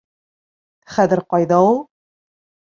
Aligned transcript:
Хәҙер 0.95 1.23
ҡайҙа 1.35 1.61
ул? 1.69 1.81